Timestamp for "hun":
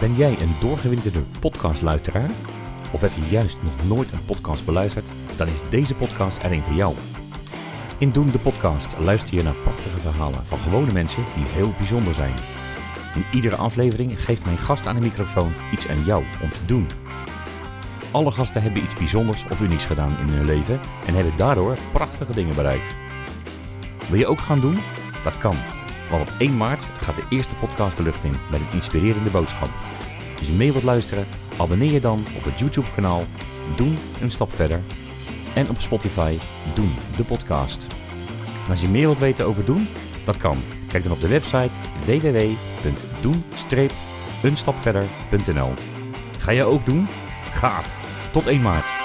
20.32-20.44